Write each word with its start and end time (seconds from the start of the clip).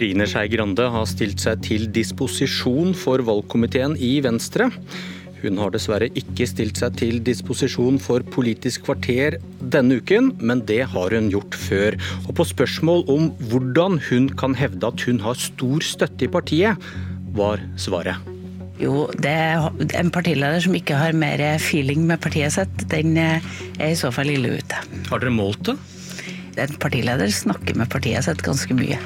Trine 0.00 0.24
Skei 0.24 0.48
Grande 0.48 0.86
har 0.88 1.04
stilt 1.04 1.42
seg 1.42 1.60
til 1.60 1.82
disposisjon 1.92 2.94
for 2.96 3.20
valgkomiteen 3.20 3.98
i 4.00 4.14
Venstre. 4.24 4.70
Hun 5.42 5.60
har 5.60 5.74
dessverre 5.74 6.08
ikke 6.16 6.46
stilt 6.48 6.80
seg 6.80 6.96
til 6.96 7.18
disposisjon 7.26 7.98
for 8.00 8.24
Politisk 8.32 8.86
kvarter 8.86 9.36
denne 9.60 9.98
uken, 10.00 10.32
men 10.40 10.64
det 10.64 10.86
har 10.94 11.12
hun 11.12 11.28
gjort 11.28 11.60
før. 11.66 12.00
Og 12.24 12.32
på 12.40 12.48
spørsmål 12.48 13.04
om 13.12 13.28
hvordan 13.52 14.00
hun 14.08 14.32
kan 14.40 14.56
hevde 14.56 14.88
at 14.88 15.04
hun 15.04 15.20
har 15.20 15.36
stor 15.36 15.84
støtte 15.84 16.30
i 16.30 16.32
partiet, 16.32 16.90
var 17.36 17.60
svaret. 17.76 18.16
Jo, 18.80 19.04
det 19.20 19.36
er 19.36 19.68
en 20.00 20.16
partileder 20.16 20.64
som 20.64 20.80
ikke 20.80 20.96
har 20.96 21.12
mer 21.12 21.44
feeling 21.60 22.08
med 22.08 22.24
partiet 22.24 22.56
sitt, 22.56 22.88
den 22.88 23.20
er 23.20 23.44
i 23.84 23.92
så 24.00 24.08
fall 24.08 24.32
ille 24.32 24.56
ute. 24.62 24.84
Har 25.12 25.20
dere 25.20 25.36
målt 25.36 25.66
det? 25.68 25.76
En 26.56 26.78
partileder 26.80 27.28
snakker 27.28 27.76
med 27.76 27.92
partiet 27.92 28.24
sitt 28.24 28.40
ganske 28.48 28.72
mye. 28.80 28.96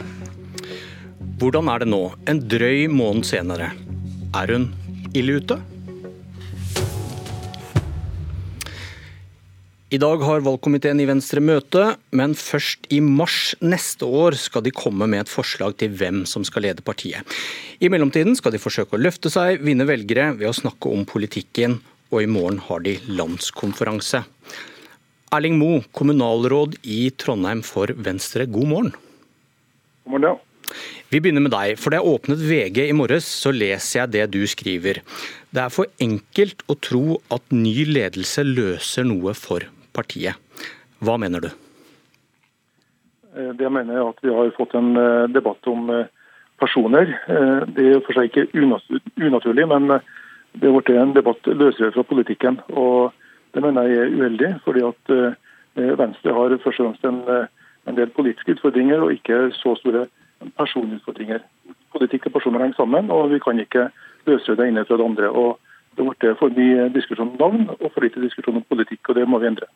Hvordan 1.45 1.67
er 1.69 1.83
det 1.83 1.91
nå, 1.93 1.99
en 2.25 2.39
drøy 2.49 2.87
måned 2.89 3.27
senere? 3.29 3.67
Er 4.33 4.49
hun 4.55 4.63
ille 5.13 5.35
ute? 5.43 5.59
I 9.93 9.99
dag 10.01 10.25
har 10.25 10.47
valgkomiteen 10.47 11.03
i 11.05 11.07
Venstre 11.11 11.43
møte, 11.45 11.83
men 12.17 12.33
først 12.33 12.89
i 12.89 13.03
mars 13.05 13.53
neste 13.61 14.09
år 14.09 14.39
skal 14.41 14.65
de 14.65 14.73
komme 14.73 15.05
med 15.05 15.27
et 15.27 15.35
forslag 15.35 15.77
til 15.83 15.93
hvem 15.93 16.23
som 16.25 16.47
skal 16.49 16.65
lede 16.65 16.87
partiet. 16.87 17.37
I 17.77 17.93
mellomtiden 17.93 18.41
skal 18.41 18.57
de 18.57 18.63
forsøke 18.63 18.97
å 18.97 19.03
løfte 19.05 19.29
seg, 19.29 19.61
vinne 19.69 19.85
velgere 19.85 20.31
ved 20.39 20.49
å 20.49 20.57
snakke 20.57 20.95
om 20.97 21.05
politikken, 21.05 21.77
og 22.09 22.25
i 22.25 22.31
morgen 22.39 22.63
har 22.71 22.81
de 22.89 22.97
landskonferanse. 23.21 24.25
Erling 25.29 25.61
Mo, 25.61 25.75
kommunalråd 25.93 26.81
i 26.89 27.03
Trondheim 27.21 27.61
for 27.61 27.93
Venstre, 28.01 28.49
god 28.49 28.73
morgen. 28.73 28.93
God 30.09 30.17
morgen, 30.17 30.31
ja. 30.33 30.37
Vi 31.11 31.21
begynner 31.21 31.45
med 31.45 31.55
deg, 31.55 31.79
for 31.81 31.93
da 31.95 32.01
jeg 32.01 32.15
åpnet 32.15 32.45
VG 32.45 32.81
i 32.89 32.97
morges, 32.97 33.27
så 33.27 33.53
leser 33.55 34.05
jeg 34.05 34.15
det 34.15 34.29
du 34.35 34.43
skriver. 34.51 35.03
Det 35.55 35.63
er 35.63 35.75
for 35.75 35.91
enkelt 36.03 36.65
å 36.67 36.79
tro 36.83 37.19
at 37.35 37.55
ny 37.55 37.85
ledelse 37.87 38.43
løser 38.47 39.07
noe 39.07 39.37
for 39.39 39.67
partiet. 39.95 40.41
Hva 41.05 41.19
mener 41.21 41.45
du? 41.45 41.53
Eh, 43.35 43.51
det 43.55 43.67
jeg 43.67 43.73
mener 43.75 43.99
er 43.99 44.09
at 44.09 44.21
vi 44.23 44.33
har 44.35 44.53
fått 44.57 44.75
en 44.79 44.95
eh, 44.97 45.27
debatt 45.33 45.67
om 45.71 45.91
eh, 45.91 46.11
personer. 46.61 47.11
Det 47.75 47.87
er 47.91 48.03
for 48.07 48.17
seg 48.17 48.31
ikke 48.31 48.47
unaturlig, 48.55 49.67
men 49.69 49.89
det 49.91 50.69
har 50.69 50.77
blitt 50.77 50.93
en 50.95 51.15
debatt 51.17 51.49
løsere 51.51 51.91
fra 51.97 52.05
politikken. 52.07 52.61
og 52.71 53.13
det 53.55 53.63
mener 53.63 53.89
jeg 53.91 53.99
er 53.99 54.15
uheldig, 54.15 54.51
fordi 54.65 54.83
at 54.87 55.13
Venstre 55.99 56.33
har 56.35 56.55
først 56.63 56.81
og 56.81 56.95
fremst 56.95 57.05
en, 57.87 57.97
del 57.97 58.11
politiske 58.15 58.55
utfordringer 58.55 59.03
og 59.03 59.13
ikke 59.13 59.51
så 59.55 59.75
store 59.79 60.07
personutfordringer. 60.59 61.45
Politikk 61.95 62.29
og 62.29 62.37
personer 62.39 62.65
henger 62.65 62.81
sammen, 62.81 63.11
og 63.15 63.31
vi 63.33 63.41
kan 63.43 63.61
ikke 63.61 63.89
løse 64.29 64.57
det 64.59 64.69
ene 64.69 64.85
fra 64.89 64.99
det 64.99 65.07
andre. 65.07 65.31
og 65.31 65.61
Det 65.95 66.05
ble 66.05 66.35
for 66.41 66.51
mye 66.51 66.89
diskusjon 66.91 67.31
om 67.31 67.37
navn 67.39 67.69
og 67.79 67.91
for 67.93 68.03
lite 68.03 68.23
diskusjon 68.23 68.57
om 68.59 68.67
politikk, 68.67 69.09
og 69.09 69.21
det 69.21 69.29
må 69.31 69.39
vi 69.39 69.51
endre. 69.53 69.69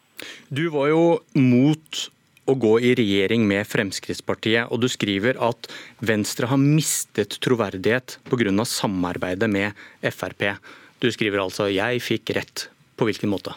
Du 0.50 0.66
var 0.74 0.88
jo 0.90 1.02
mot 1.38 2.08
å 2.48 2.56
gå 2.56 2.74
i 2.80 2.94
regjering 2.96 3.44
med 3.46 3.68
Fremskrittspartiet, 3.68 4.72
og 4.72 4.80
du 4.80 4.88
skriver 4.88 5.38
at 5.44 5.68
Venstre 6.00 6.48
har 6.48 6.58
mistet 6.58 7.38
troverdighet 7.44 8.18
pga. 8.24 8.64
samarbeidet 8.64 9.50
med 9.50 9.72
Frp. 10.02 10.58
Du 11.00 11.10
skriver 11.12 11.38
altså 11.38 11.68
'jeg 11.68 12.00
fikk 12.00 12.34
rett'. 12.34 12.68
På 12.96 13.04
hvilken 13.06 13.30
måte? 13.30 13.54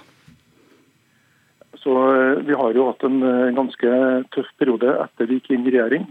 Så 1.82 1.90
eh, 1.90 2.44
Vi 2.46 2.54
har 2.54 2.74
jo 2.74 2.92
hatt 2.92 3.04
en 3.04 3.24
eh, 3.24 3.54
ganske 3.58 3.90
tøff 4.36 4.50
periode 4.60 4.86
etter 4.86 5.26
vi 5.26 5.40
gikk 5.40 5.52
inn 5.52 5.66
i 5.66 5.72
regjering. 5.72 6.06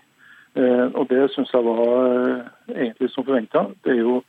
Eh, 0.56 0.88
og 0.94 1.08
Det 1.08 1.30
syns 1.30 1.52
jeg 1.52 1.64
var 1.64 2.50
egentlig 2.68 3.10
som 3.10 3.24
forventa. 3.24 3.66
Det 3.84 3.92
er 3.92 4.00
jo 4.00 4.22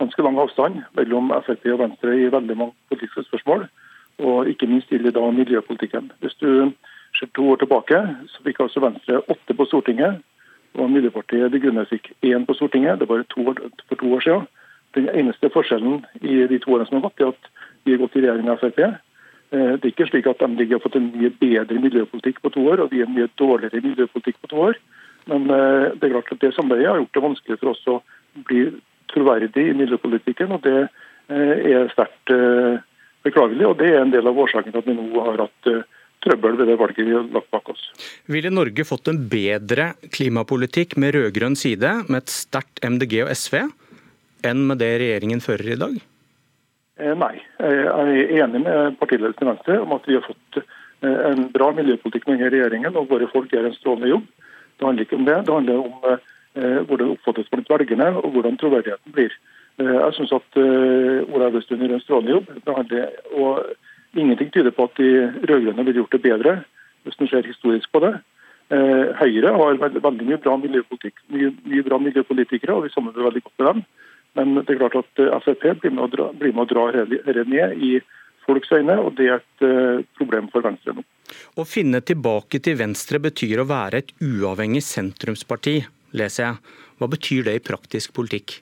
ganske 0.00 0.22
lang 0.22 0.38
avstand 0.38 0.82
mellom 0.96 1.30
Frp 1.46 1.66
og 1.74 1.82
Venstre 1.84 2.16
i 2.16 2.32
veldig 2.32 2.56
mange 2.56 2.74
politiske 2.88 3.22
spørsmål. 3.28 3.68
Og 4.18 4.48
ikke 4.48 4.66
minst 4.66 4.90
gjelder 4.90 5.14
da 5.16 5.30
miljøpolitikken. 5.30 6.12
Hvis 6.20 6.34
du 6.40 6.72
ser 7.18 7.28
to 7.34 7.50
år 7.50 7.56
tilbake, 7.56 7.98
så 8.26 8.42
fikk 8.44 8.60
altså 8.60 8.80
Venstre 8.80 9.22
åtte 9.28 9.56
på 9.56 9.64
Stortinget. 9.64 10.22
Og 10.78 10.90
Miljøpartiet 10.90 11.52
De 11.52 11.60
Grønne 11.60 11.86
fikk 11.90 12.12
én 12.22 12.46
på 12.46 12.54
Stortinget. 12.54 13.00
Det 13.00 13.08
var 13.08 13.22
to 13.22 13.46
år, 13.48 13.56
for 13.88 13.94
to 13.94 14.14
år 14.14 14.20
siden. 14.20 14.46
Den 14.94 15.08
eneste 15.14 15.50
forskjellen 15.50 16.04
i 16.20 16.46
de 16.50 16.58
to 16.58 16.74
årene 16.74 16.86
som 16.86 17.00
har 17.00 17.08
gått, 17.08 17.20
er 17.20 17.28
at 17.28 17.50
vi 17.84 17.92
har 17.92 18.02
gått 18.02 18.16
i 18.16 18.22
regjering 18.22 18.46
med 18.46 18.58
Frp. 18.58 18.78
Eh, 19.50 19.72
det 19.78 19.84
er 19.84 19.92
ikke 19.92 20.06
slik 20.10 20.26
at 20.26 20.42
MDG 20.42 20.72
har 20.72 20.82
fått 20.82 20.96
en 20.98 21.10
mye 21.14 21.30
bedre 21.40 21.82
miljøpolitikk 21.82 22.40
på 22.42 22.52
to 22.54 22.66
år, 22.70 22.84
og 22.84 22.90
vi 22.92 23.02
har 23.02 23.10
en 23.10 23.16
mye 23.16 23.30
dårligere 23.38 23.82
miljøpolitikk 23.82 24.40
på 24.42 24.50
to 24.52 24.64
år. 24.68 24.80
Men 25.28 25.46
eh, 25.50 25.92
det 25.96 26.08
er 26.08 26.14
klart 26.16 26.32
at 26.34 26.42
det 26.44 26.54
samarbeidet 26.56 26.90
har 26.90 27.00
gjort 27.02 27.16
det 27.16 27.26
vanskelig 27.26 27.60
for 27.60 27.72
oss 27.72 27.86
å 27.90 28.00
bli 28.48 28.64
troverdig 29.12 29.66
i 29.70 29.76
miljøpolitikken. 29.76 30.56
og 30.56 30.64
Det 30.66 30.76
eh, 30.80 31.54
er 31.74 31.92
sterkt 31.94 32.34
beklagelig, 33.26 33.66
og 33.68 33.80
det 33.82 33.90
er 33.92 34.04
en 34.04 34.12
del 34.14 34.28
av 34.30 34.38
årsaken 34.38 34.72
til 34.72 34.80
at 34.80 34.88
vi 34.88 34.96
nå 34.96 35.24
har 35.26 35.42
hatt 35.44 35.72
trøbbel 36.24 36.56
ved 36.58 36.68
det 36.68 36.76
valget 36.80 37.06
vi 37.06 37.16
har 37.16 37.26
lagt 37.32 37.50
bak 37.52 37.68
oss. 37.72 37.82
Ville 38.32 38.52
Norge 38.52 38.84
fått 38.88 39.08
en 39.12 39.20
bedre 39.32 39.92
klimapolitikk 40.12 40.96
med 41.00 41.14
rød-grønn 41.16 41.56
side, 41.56 41.92
med 42.08 42.22
et 42.22 42.32
sterkt 42.32 42.82
MDG 42.84 43.22
og 43.24 43.32
SV, 43.36 43.62
enn 44.48 44.64
med 44.68 44.80
det 44.80 44.92
regjeringen 45.02 45.42
fører 45.44 45.74
i 45.74 45.78
dag? 45.80 45.96
Eh, 47.00 47.14
nei. 47.16 47.34
Jeg 47.60 47.86
er 47.94 48.44
enig 48.44 48.62
med 48.66 49.00
partiledelsen 49.00 49.46
i 49.46 49.50
Venstre 49.52 49.80
om 49.80 49.96
at 49.96 50.06
vi 50.08 50.18
har 50.18 50.26
fått 50.26 50.60
eh, 50.60 51.18
en 51.30 51.48
bra 51.54 51.70
miljøpolitikk 51.76 52.28
med 52.28 52.38
denne 52.38 52.52
regjeringen, 52.52 52.96
og 52.96 53.08
våre 53.12 53.28
folk 53.32 53.52
gjør 53.52 53.70
en 53.70 53.76
strålende 53.78 54.12
jobb. 54.12 54.28
Det 54.80 54.86
handler 54.86 55.06
ikke 55.06 55.18
om 55.20 55.28
det. 55.28 55.36
Det 55.46 55.54
handler 55.54 55.82
om 55.84 55.92
eh, 56.08 56.80
hvordan 56.88 57.04
det 57.04 57.14
oppfattes 57.14 57.50
blant 57.52 57.70
velgerne, 57.70 58.08
og 58.16 58.32
hvordan 58.34 58.56
troverdigheten 58.58 59.14
blir. 59.14 59.36
Jeg 59.80 60.12
syns 60.12 60.32
at 60.36 60.56
Ola 60.60 61.46
Elvestuen 61.46 61.80
gjør 61.80 61.94
en 61.96 62.02
strålende 62.02 62.32
jobb. 62.34 62.48
Handler, 62.66 63.14
og 63.32 63.70
ingenting 64.12 64.50
tyder 64.52 64.74
på 64.76 64.84
at 64.84 64.98
de 64.98 65.06
rød-grønne 65.48 65.84
ville 65.86 66.02
gjort 66.02 66.12
det 66.12 66.20
bedre, 66.26 66.52
hvis 67.06 67.16
en 67.16 67.30
ser 67.30 67.48
historisk 67.48 67.88
på 67.92 68.02
det. 68.04 68.10
Høyre 69.22 69.54
har 69.56 69.80
veldig 69.80 70.26
mye 70.26 70.40
bra 70.42 70.58
mye, 70.60 70.82
mye 71.70 71.86
bra 71.86 72.00
miljøpolitikere, 72.02 72.76
og 72.76 72.84
vi 72.84 72.92
samarbeider 72.92 73.30
veldig 73.30 73.42
godt 73.46 73.62
med 73.62 73.68
dem. 73.70 73.82
Men 74.34 74.54
det 74.60 74.74
er 74.74 74.82
klart 74.82 74.98
at 75.00 75.22
eh, 75.22 75.38
Frp 75.42 75.80
blir 75.82 75.94
med 75.94 76.04
å 76.06 76.10
dra, 76.12 76.28
blir 76.36 77.44
ned 77.50 77.82
i 77.82 77.96
folks 78.46 78.72
øyne, 78.72 78.98
og 79.00 79.16
det 79.18 79.28
er 79.28 79.40
et 79.40 80.06
problem 80.18 80.48
for 80.52 80.64
Venstre 80.66 80.94
nå. 80.96 81.04
Å 81.56 81.66
finne 81.68 82.00
tilbake 82.06 82.60
til 82.64 82.78
Venstre 82.80 83.20
betyr 83.22 83.62
å 83.62 83.68
være 83.70 84.02
et 84.02 84.12
uavhengig 84.24 84.82
sentrumsparti, 84.86 85.80
leser 86.16 86.46
jeg. 86.46 86.76
Hva 87.00 87.08
betyr 87.10 87.46
det 87.48 87.56
i 87.56 87.64
praktisk 87.64 88.14
politikk? 88.16 88.60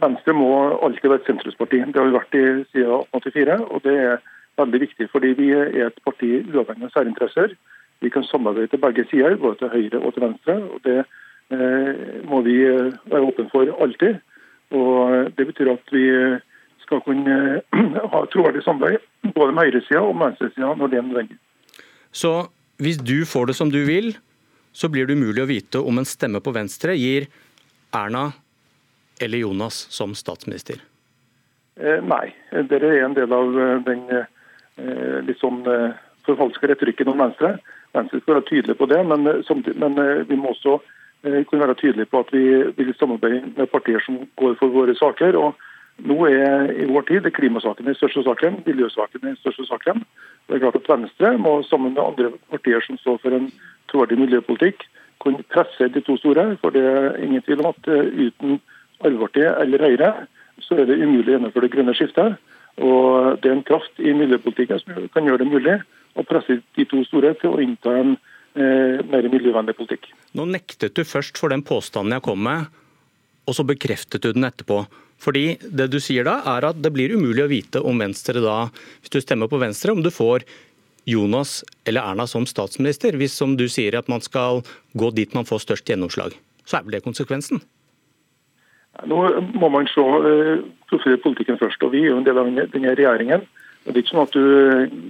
Venstre 0.00 0.32
må 0.36 0.50
alltid 0.84 1.10
være 1.10 1.22
et 1.22 1.28
sentrumsparti. 1.32 1.82
Det 1.90 2.00
har 2.00 2.08
vi 2.08 2.16
vært 2.16 2.38
i 2.38 2.44
siden 2.72 3.04
1884. 3.10 3.58
og 3.70 3.84
det 3.84 3.98
er 4.06 4.24
veldig 4.60 4.80
viktig, 4.86 5.10
fordi 5.12 5.34
vi 5.38 5.50
er 5.56 5.88
et 5.88 6.00
parti 6.06 6.30
uavhengig 6.40 6.88
av 6.88 6.94
særinteresser. 6.94 7.56
Vi 8.02 8.10
kan 8.12 8.24
samarbeide 8.28 8.72
til 8.72 8.82
begge 8.82 9.04
sider, 9.10 9.36
både 9.40 9.62
til 9.62 9.72
høyre 9.74 10.00
og 10.00 10.14
til 10.14 10.28
venstre. 10.28 10.58
og 10.70 10.80
det 10.84 11.04
Eh, 11.52 12.24
må 12.24 12.40
vi 12.40 12.56
eh, 12.64 12.94
være 13.10 13.28
åpne 13.28 13.50
for 13.52 13.68
alltid. 13.84 14.20
Og 14.74 15.30
Det 15.36 15.46
betyr 15.46 15.72
at 15.74 15.92
vi 15.92 16.04
skal 16.84 17.02
kunne 17.04 17.36
ha 18.12 18.22
troverdig 18.32 18.62
samarbeid 18.64 19.32
både 19.34 19.54
med 19.54 19.68
høyresida 19.68 20.02
og 20.04 20.14
med 20.16 20.32
venstresida 20.32 20.74
når 20.78 20.92
det 20.92 21.00
er 21.00 21.08
nødvendig. 21.08 21.38
Så 22.14 22.32
hvis 22.82 23.00
du 23.00 23.24
får 23.28 23.50
det 23.50 23.58
som 23.58 23.72
du 23.72 23.80
vil, 23.88 24.14
så 24.74 24.90
blir 24.90 25.06
det 25.06 25.18
umulig 25.18 25.42
å 25.44 25.50
vite 25.50 25.82
om 25.82 25.98
en 26.00 26.08
stemme 26.08 26.42
på 26.42 26.54
Venstre 26.54 26.96
gir 26.98 27.28
Erna 27.94 28.30
eller 29.22 29.44
Jonas 29.44 29.84
som 29.94 30.14
statsminister? 30.18 30.80
Eh, 31.78 32.00
nei. 32.02 32.26
Det 32.50 32.80
er 32.80 33.04
en 33.04 33.14
del 33.14 33.32
av 33.34 33.54
den 33.86 34.02
eh, 34.10 35.20
litt 35.26 35.38
sånn 35.42 35.62
eh, 35.70 35.94
forfalska 36.26 36.70
retorikken 36.70 37.12
om 37.12 37.22
Venstre. 37.22 37.56
Venstre 37.94 38.20
skal 38.22 38.40
være 38.40 38.48
tydelig 38.50 38.78
på 38.80 38.90
det, 38.90 39.00
men, 39.06 39.28
men 39.78 40.02
vi 40.26 40.38
må 40.38 40.50
også 40.54 40.80
Eh, 41.24 41.44
kunne 41.44 41.62
være 41.66 41.74
tydelige 41.74 42.10
på 42.12 42.18
at 42.20 42.32
vi 42.32 42.44
vil 42.76 42.94
samarbeide 42.98 43.52
med 43.56 43.66
partier 43.66 44.00
som 44.04 44.18
går 44.36 44.56
for 44.60 44.68
våre 44.68 44.94
saker. 44.94 45.36
og 45.36 45.54
nå 46.02 46.16
er 46.26 46.72
i 46.74 46.86
vår 46.90 47.06
tid 47.08 47.28
klimasaken 47.36 47.86
den 47.86 47.96
største 47.98 48.24
saken, 48.26 48.62
miljøsaken 48.66 49.22
den 49.22 49.36
største 49.38 49.66
saken. 49.68 50.02
Det 50.48 50.56
er 50.56 50.64
klart 50.64 50.80
at 50.80 50.90
Venstre 50.90 51.36
må 51.38 51.60
sammen 51.68 51.94
med 51.94 52.02
andre 52.02 52.32
partier 52.50 52.82
som 52.86 52.98
står 52.98 53.20
for 53.22 53.36
en 53.36 53.50
troverdig 53.92 54.18
miljøpolitikk, 54.18 54.82
kunne 55.22 55.46
presse 55.54 55.88
de 55.94 56.02
to 56.04 56.18
store. 56.20 56.56
For 56.60 56.74
det 56.74 56.82
er 56.82 57.22
ingen 57.22 57.42
tvil 57.46 57.62
om 57.62 57.70
at 57.70 57.88
eh, 57.88 58.10
uten 58.26 58.58
Arbeiderpartiet 59.00 59.62
eller 59.62 59.86
Høyre, 59.86 60.12
så 60.62 60.78
er 60.78 60.88
det 60.88 61.00
umulig 61.00 61.32
å 61.32 61.36
gjennomføre 61.36 61.68
det 61.68 61.74
grønne 61.74 61.96
skiftet. 61.96 62.36
Og 62.82 63.40
det 63.42 63.50
er 63.50 63.56
en 63.56 63.66
kraft 63.66 63.98
i 64.02 64.14
miljøpolitikken 64.16 64.82
som 64.82 65.08
kan 65.14 65.26
gjøre 65.26 65.44
det 65.44 65.50
mulig 65.50 65.80
å 66.14 66.26
presse 66.26 66.60
de 66.76 66.86
to 66.90 67.02
store 67.06 67.34
til 67.38 67.54
å 67.54 67.62
innta 67.62 67.94
en 68.00 68.16
Eh, 68.54 69.00
mer 69.10 69.26
miljøvennlig 69.26 69.74
politikk. 69.74 70.12
Nå 70.38 70.44
nektet 70.46 70.94
du 70.94 71.02
først 71.02 71.40
for 71.40 71.50
den 71.50 71.64
påstanden 71.66 72.14
jeg 72.14 72.22
kom 72.22 72.38
med, 72.46 72.68
og 73.50 73.56
så 73.56 73.64
bekreftet 73.66 74.22
du 74.22 74.28
den 74.30 74.46
etterpå. 74.46 74.84
Fordi 75.24 75.56
det 75.64 75.88
du 75.92 75.98
sier 76.02 76.26
da, 76.28 76.40
er 76.56 76.68
at 76.68 76.80
det 76.84 76.92
blir 76.92 77.14
umulig 77.16 77.44
å 77.44 77.50
vite 77.50 77.80
om 77.80 78.00
Venstre 78.02 78.42
da, 78.44 78.68
hvis 79.00 79.14
du 79.14 79.20
stemmer 79.24 79.48
på 79.48 79.60
Venstre, 79.62 79.94
om 79.94 80.02
du 80.04 80.12
får 80.12 80.44
Jonas 81.08 81.62
eller 81.88 82.04
Erna 82.04 82.26
som 82.28 82.46
statsminister, 82.48 83.16
hvis 83.20 83.36
som 83.36 83.56
du 83.56 83.66
sier 83.68 83.96
at 83.98 84.08
man 84.08 84.24
skal 84.24 84.62
gå 84.96 85.10
dit 85.16 85.32
man 85.36 85.48
får 85.48 85.64
størst 85.64 85.88
gjennomslag. 85.88 86.36
Så 86.64 86.78
er 86.78 86.86
vel 86.86 86.96
det 86.96 87.04
konsekvensen? 87.04 87.60
Nå 89.10 89.18
må 89.58 89.68
man 89.74 89.88
se 89.90 90.04
profilere 90.88 91.20
politikken 91.24 91.58
først. 91.58 91.82
og 91.82 91.92
Vi 91.92 92.04
er 92.04 92.12
jo 92.12 92.18
en 92.20 92.26
del 92.26 92.38
av 92.38 92.50
denne 92.72 92.94
regjeringen. 92.94 93.44
Det 93.84 93.92
er 93.92 94.00
ikke 94.00 94.14
sånn 94.14 94.24
at 94.24 94.36
du 94.36 94.44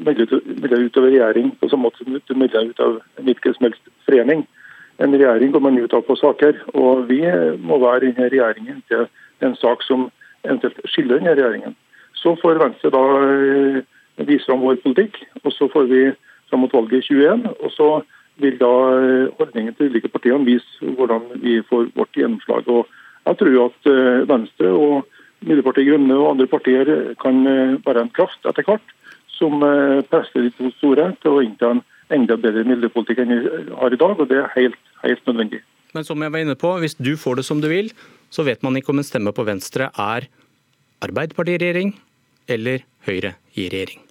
melder 0.07 0.87
ut 0.89 0.97
av 0.99 1.05
regjering 1.07 1.53
på 1.61 1.69
samme 1.71 1.87
måte 1.87 2.03
som 2.03 2.17
du 2.17 2.35
melder 2.35 2.73
ut 2.73 2.81
av 2.83 2.97
hvilken 3.23 3.55
som 3.55 3.69
helst 3.69 3.93
forening. 4.09 4.47
En 5.03 5.15
regjering 5.15 5.53
går 5.55 5.63
man 5.63 5.79
ut 5.79 5.95
av 5.95 6.03
på 6.07 6.17
saker, 6.19 6.59
og 6.75 7.07
vi 7.11 7.21
må 7.63 7.79
være 7.83 8.11
i 8.11 8.17
regjeringen 8.19 8.81
til 8.91 9.07
en 9.41 9.57
sak 9.57 9.83
som 9.83 10.09
eventuelt 10.45 10.79
skiller 10.91 11.19
denne 11.19 11.35
regjeringen. 11.35 11.77
Så 12.15 12.35
får 12.41 12.61
Venstre 12.63 12.93
da 12.95 13.03
eh, 13.21 13.81
vise 14.29 14.47
fram 14.47 14.63
vår 14.65 14.81
politikk, 14.85 15.19
og 15.43 15.53
så 15.53 15.69
får 15.73 15.89
vi 15.91 16.03
fram 16.51 16.65
mot 16.65 16.75
valget 16.75 17.03
i 17.03 17.15
21. 17.15 17.49
Og 17.61 17.73
så 17.75 17.89
vil 18.43 18.59
da 18.61 18.73
eh, 18.99 19.33
holdningen 19.39 19.77
til 19.77 19.93
ulike 19.93 20.13
partiene 20.13 20.47
vise 20.47 20.95
hvordan 20.99 21.27
vi 21.43 21.61
får 21.69 21.91
vårt 21.99 22.19
gjennomslag. 22.19 22.69
Og 22.69 22.87
jeg 23.29 23.41
tror 23.41 23.59
at 23.67 23.91
eh, 23.93 24.27
Venstre 24.31 24.73
og 24.73 25.09
Miljøpartiet 25.45 25.91
Grønne 25.91 26.17
og 26.17 26.31
andre 26.31 26.47
partier 26.49 26.89
kan 27.21 27.43
være 27.85 28.07
en 28.07 28.13
kraft 28.17 28.47
etter 28.49 28.65
hvert 28.65 28.95
som 29.35 29.59
presser 30.09 30.47
de 30.47 30.53
to 30.57 30.71
store 30.79 31.11
til 31.21 31.35
å 31.35 31.43
innta 31.45 31.75
en 31.75 31.83
enda 32.15 32.37
bedre 32.41 32.63
miljøpolitikk 32.65 33.21
enn 33.21 33.33
vi 33.35 33.41
har 33.77 33.93
i 33.93 33.99
dag, 34.01 34.15
og 34.17 34.31
det 34.31 34.39
er 34.41 34.53
helt, 34.55 34.79
helt 35.03 35.27
nødvendig. 35.29 35.61
Men 35.95 36.07
som 36.07 36.23
jeg 36.23 36.33
var 36.35 36.43
inne 36.43 36.57
på, 36.59 36.73
hvis 36.83 36.97
du 36.99 37.13
får 37.21 37.39
det 37.39 37.47
som 37.47 37.61
du 37.63 37.69
vil, 37.71 37.93
så 38.35 38.47
vet 38.47 38.65
man 38.67 38.75
ikke 38.79 38.91
om 38.91 39.03
en 39.03 39.07
stemme 39.07 39.35
på 39.35 39.47
Venstre 39.47 39.93
er 39.95 40.27
Arbeiderpartiet 41.05 41.61
i 41.61 41.63
regjering 41.63 41.95
eller 42.51 42.83
Høyre 43.07 43.37
i 43.55 43.69
regjering? 43.71 44.03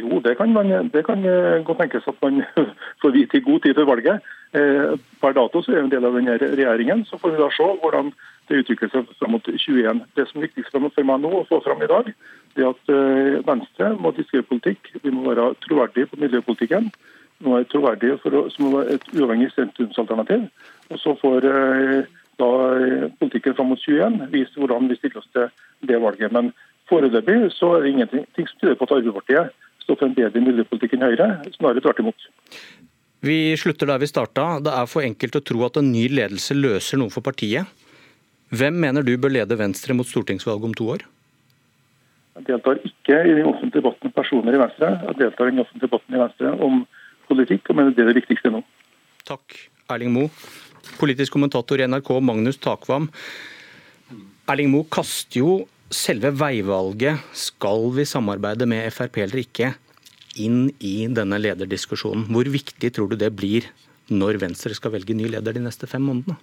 Jo, 0.00 0.22
det 0.24 0.36
kan, 0.38 0.52
man, 0.54 0.70
det 0.92 1.02
kan 1.04 1.20
godt 1.66 1.82
tenkes 1.82 2.06
at 2.08 2.22
man 2.24 2.44
får 3.02 3.12
vite 3.16 3.38
i 3.38 3.44
god 3.44 3.60
tid 3.64 3.74
før 3.76 3.90
valget. 3.90 4.30
Eh, 4.52 4.98
per 5.20 5.32
dato 5.32 5.62
så 5.62 5.72
er 5.72 5.78
vi 5.80 5.84
en 5.86 5.92
del 5.92 6.04
av 6.04 6.16
denne 6.16 6.36
regjeringen. 6.40 7.04
Så 7.08 7.18
får 7.20 7.34
vi 7.34 7.40
da 7.40 7.48
se 7.56 7.68
hvordan 7.82 8.12
det 8.50 8.60
utvikler 8.62 8.90
seg 8.92 9.12
fram 9.16 9.32
mot 9.36 9.48
21. 9.48 10.02
Det 10.16 10.26
som 10.28 10.40
er 10.40 10.48
viktigst 10.48 10.74
for 10.74 11.08
meg 11.08 11.22
nå 11.22 11.30
å 11.38 11.46
få 11.48 11.62
fram 11.64 11.80
i 11.84 11.88
dag, 11.88 12.10
det 12.56 12.64
er 12.64 12.72
at 12.72 12.92
eh, 12.92 13.40
Venstre 13.48 13.92
må 13.96 14.12
diskutere 14.16 14.48
politikk. 14.48 14.92
Vi 15.00 15.12
må 15.14 15.24
være 15.30 15.54
troverdige 15.64 16.10
på 16.10 16.20
miljøpolitikken. 16.20 16.90
Vi 17.38 17.48
må 17.48 17.56
være 17.56 17.70
troverdige 17.72 18.18
for 18.24 18.36
å, 18.36 18.42
som 18.52 18.76
et 18.82 19.06
uavhengig 19.14 19.48
sentrumsalternativ. 19.54 20.50
Og 20.92 21.00
så 21.00 21.16
får 21.22 21.48
eh, 21.48 22.12
da 22.40 22.50
politikken 23.20 23.56
fram 23.56 23.72
mot 23.72 23.80
21 23.80 24.28
viser 24.32 24.62
hvordan 24.62 24.88
vi 24.90 24.98
stiller 24.98 25.20
oss 25.20 25.28
til 25.34 25.50
det 25.88 26.00
valget. 26.02 26.32
Men 26.32 26.52
Foreløpig 26.90 27.52
så 27.54 27.76
er 27.76 27.84
det 27.84 27.92
ingenting 27.92 28.48
som 28.48 28.58
tyder 28.60 28.78
på 28.78 28.88
at 28.88 28.96
Arbeiderpartiet 28.96 29.52
står 29.84 29.98
for 29.98 30.08
en 30.08 30.16
bedre 30.16 30.42
miljøpolitikk 30.42 30.96
enn 30.96 31.06
Høyre, 31.06 31.28
snarere 31.56 31.82
tvert 31.84 32.02
imot. 32.02 32.26
Vi 33.22 33.54
slutter 33.58 33.86
der 33.86 34.02
vi 34.02 34.10
starta. 34.10 34.58
Det 34.62 34.72
er 34.74 34.90
for 34.90 35.06
enkelt 35.06 35.38
å 35.38 35.44
tro 35.46 35.62
at 35.66 35.78
en 35.78 35.92
ny 35.94 36.08
ledelse 36.10 36.56
løser 36.58 36.98
noe 36.98 37.12
for 37.14 37.24
partiet. 37.24 37.70
Hvem 38.52 38.80
mener 38.84 39.06
du 39.06 39.14
bør 39.16 39.32
lede 39.32 39.56
Venstre 39.56 39.94
mot 39.96 40.08
stortingsvalget 40.08 40.68
om 40.68 40.74
to 40.76 40.88
år? 40.96 41.06
Jeg 42.36 42.48
deltar 42.48 42.80
ikke 42.82 43.20
i 43.28 43.36
den 43.36 43.46
offentlige 43.46 43.78
debatten 43.78 44.10
om 44.10 44.16
personer 44.16 44.56
i 44.56 44.60
Venstre. 44.60 44.90
Jeg 45.06 45.18
deltar 45.20 45.48
i 45.48 45.54
den 45.54 45.62
offentlige 45.62 45.86
debatten 45.86 46.16
i 46.16 46.20
Venstre 46.20 46.52
om 46.66 46.82
politikk, 47.30 47.70
og 47.70 47.78
mener 47.78 47.94
det 47.94 48.04
er 48.04 48.10
det 48.10 48.18
viktigste 48.18 48.52
nå. 48.52 48.62
Takk, 49.28 49.56
Erling 49.92 50.12
Moe. 50.16 50.32
Politisk 50.98 51.34
kommentator 51.34 51.80
i 51.80 51.86
NRK, 51.88 52.10
Magnus 52.24 52.60
Takvam. 52.62 53.08
Erling 54.50 54.72
Moe 54.72 54.88
kaster 54.90 55.40
jo 55.40 55.54
selve 55.92 56.32
veivalget, 56.34 57.20
skal 57.36 57.90
vi 57.94 58.06
samarbeide 58.08 58.66
med 58.68 58.88
Frp 58.94 59.20
eller 59.22 59.42
ikke, 59.42 59.72
inn 60.40 60.70
i 60.80 61.06
denne 61.12 61.38
lederdiskusjonen. 61.40 62.26
Hvor 62.32 62.48
viktig 62.48 62.92
tror 62.96 63.12
du 63.12 63.18
det 63.20 63.32
blir 63.36 63.68
når 64.12 64.40
Venstre 64.42 64.74
skal 64.76 64.94
velge 64.96 65.16
ny 65.16 65.28
leder 65.30 65.54
de 65.56 65.62
neste 65.64 65.88
fem 65.90 66.02
månedene? 66.08 66.38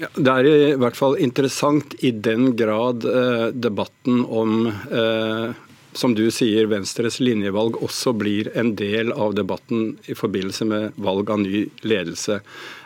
Ja, 0.00 0.08
det 0.16 0.32
er 0.32 0.46
i 0.48 0.76
hvert 0.80 0.96
fall 0.96 1.18
interessant 1.20 1.94
i 2.00 2.14
den 2.16 2.54
grad 2.56 3.04
eh, 3.04 3.50
debatten 3.52 4.22
om 4.24 4.64
eh, 4.70 5.52
som 5.92 6.14
du 6.16 6.24
sier, 6.32 6.68
Venstres 6.70 7.18
linjevalg 7.20 7.76
også 7.84 8.14
blir 8.16 8.50
en 8.58 8.74
del 8.78 9.12
av 9.12 9.34
debatten 9.36 9.96
i 10.08 10.16
forbindelse 10.16 10.68
med 10.68 11.00
valg 11.00 11.30
av 11.30 11.42
ny 11.44 11.66
ledelse. 11.84 12.40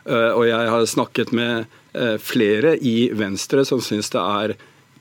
Eh, 0.05 0.31
og 0.33 0.47
jeg 0.49 0.73
har 0.73 0.89
snakket 0.91 1.35
med 1.37 1.67
eh, 1.95 2.17
flere 2.23 2.77
i 2.79 3.11
Venstre 3.15 3.67
som 3.69 3.83
syns 3.85 4.11
det 4.15 4.23
er 4.23 4.57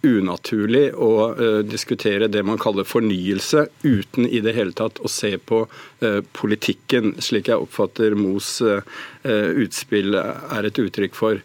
unaturlig 0.06 0.90
å 0.94 1.12
uh, 1.34 1.60
diskutere 1.66 2.30
det 2.32 2.44
man 2.46 2.60
kaller 2.62 2.88
fornyelse, 2.88 3.66
uten 3.84 4.28
i 4.28 4.42
det 4.44 4.56
hele 4.58 4.76
tatt 4.78 5.00
å 5.02 5.12
se 5.12 5.36
på 5.38 5.64
uh, 5.66 6.20
politikken, 6.38 7.16
slik 7.24 7.50
jeg 7.50 7.66
oppfatter 7.66 8.14
Mos 8.20 8.60
uh, 8.62 8.82
utspill 9.26 10.18
er 10.20 10.68
et 10.68 10.82
uttrykk 10.82 11.18
for. 11.18 11.42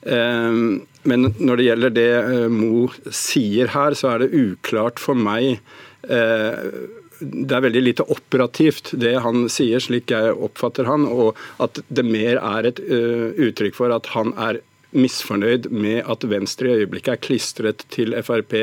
Men 0.00 1.26
når 1.36 1.58
det 1.60 1.64
gjelder 1.66 1.92
det 1.92 2.12
Mo 2.48 2.86
sier 3.12 3.68
her, 3.74 3.92
så 3.92 4.14
er 4.14 4.22
det 4.22 4.30
uklart 4.32 5.02
for 5.02 5.18
meg 5.18 5.60
det 6.02 7.52
er 7.52 7.64
veldig 7.66 7.82
lite 7.84 8.06
operativt, 8.08 8.94
det 8.96 9.18
han 9.20 9.44
sier, 9.52 9.82
slik 9.82 10.12
jeg 10.14 10.32
oppfatter 10.32 10.88
han, 10.88 11.04
og 11.04 11.38
at 11.60 11.82
det 11.92 12.06
mer 12.06 12.40
er 12.40 12.70
et 12.70 12.80
uttrykk 12.80 13.76
for 13.76 13.92
at 13.92 14.08
han 14.14 14.32
er 14.40 14.62
misfornøyd 14.96 15.68
med 15.70 16.02
at 16.10 16.24
Venstre 16.30 16.70
i 16.70 16.82
øyeblikket 16.82 17.12
er 17.14 17.22
klistret 17.22 17.84
til 17.94 18.14
Frp 18.26 18.56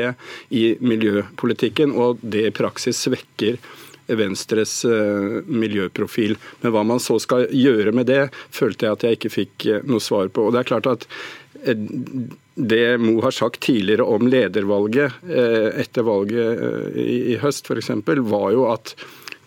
i 0.50 0.64
miljøpolitikken, 0.80 1.94
og 1.96 2.20
det 2.22 2.48
i 2.48 2.54
praksis 2.54 3.04
svekker 3.06 3.60
Venstres 4.08 4.80
uh, 4.88 5.40
miljøprofil. 5.44 6.36
Men 6.62 6.72
hva 6.72 6.84
man 6.86 7.00
så 7.02 7.18
skal 7.20 7.48
gjøre 7.52 7.92
med 7.96 8.08
det, 8.08 8.28
følte 8.54 8.86
jeg 8.86 8.96
at 8.96 9.04
jeg 9.04 9.18
ikke 9.18 9.34
fikk 9.34 9.68
noe 9.88 10.00
svar 10.04 10.30
på. 10.32 10.48
Og 10.48 10.54
Det 10.54 10.62
er 10.62 10.70
klart 10.70 10.88
at 10.88 11.08
det 12.58 12.98
Mo 12.98 13.20
har 13.22 13.34
sagt 13.34 13.62
tidligere 13.68 14.02
om 14.02 14.26
ledervalget 14.26 15.22
etter 15.78 16.02
valget 16.06 16.94
i, 16.98 17.34
i 17.34 17.38
høst 17.38 17.70
f.eks., 17.70 17.92
var 18.26 18.50
jo 18.54 18.66
at 18.72 18.96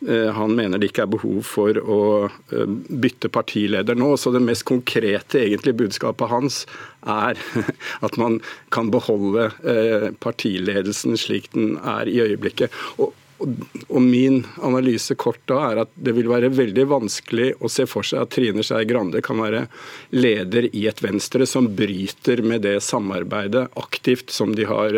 Eh, 0.08 0.32
han 0.34 0.56
mener 0.56 0.82
det 0.82 0.90
ikke 0.90 1.04
er 1.06 1.12
behov 1.14 1.42
for 1.46 1.78
å 1.78 2.02
eh, 2.26 2.70
bytte 3.04 3.30
partileder 3.34 3.98
nå. 3.98 4.16
Så 4.18 4.34
det 4.34 4.42
mest 4.44 4.66
konkrete 4.70 5.44
egentlig 5.44 5.76
budskapet 5.84 6.32
hans 6.32 6.64
er 7.06 7.38
at 8.06 8.18
man 8.22 8.40
kan 8.74 8.90
beholde 8.94 9.52
eh, 9.62 10.10
partiledelsen 10.24 11.18
slik 11.22 11.52
den 11.54 11.76
er 11.78 12.10
i 12.10 12.18
øyeblikket. 12.24 12.74
Og, 12.98 13.14
og 13.42 14.02
min 14.06 14.44
analyse 14.62 15.16
kort 15.20 15.42
da 15.50 15.58
er 15.72 15.82
at 15.84 15.92
det 15.96 16.14
vil 16.18 16.30
være 16.30 16.52
veldig 16.54 16.86
vanskelig 16.92 17.50
å 17.60 17.72
se 17.72 17.88
for 17.90 18.06
seg 18.06 18.24
at 18.24 18.34
Trine 18.36 18.66
Skei 18.66 18.86
Grande 18.90 19.24
kan 19.26 19.42
være 19.42 19.66
leder 20.14 20.70
i 20.70 20.86
et 20.92 21.02
Venstre 21.04 21.48
som 21.50 21.70
bryter 21.76 22.44
med 22.46 22.66
det 22.68 22.78
samarbeidet 22.86 23.68
aktivt 23.82 24.34
som 24.34 24.56
de 24.58 24.70
har 24.70 24.98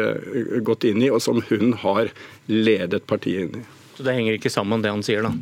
gått 0.65 0.87
inn 0.89 1.03
i, 1.05 1.11
og 1.11 1.23
som 1.23 1.39
hun 1.49 1.73
har 1.85 2.11
ledet 2.51 3.05
partiet 3.07 3.47
inn 3.47 3.61
i. 3.61 3.65
Så 3.95 4.05
det 4.05 4.15
henger 4.17 4.37
ikke 4.37 4.51
sammen, 4.53 4.83
det 4.83 4.91
han 4.91 5.05
sier, 5.05 5.25
da? 5.25 5.33